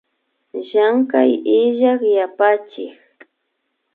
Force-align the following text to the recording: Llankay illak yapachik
Llankay 0.67 1.31
illak 1.59 2.01
yapachik 2.15 2.97